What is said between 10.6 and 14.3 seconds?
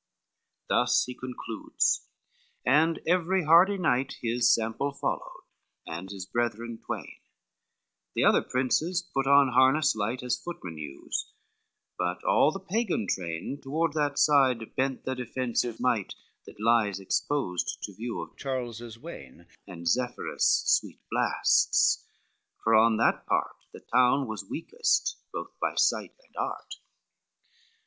use: but all the Pagan train Toward that